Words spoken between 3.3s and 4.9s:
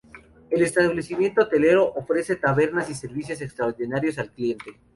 extraordinarios al cliente.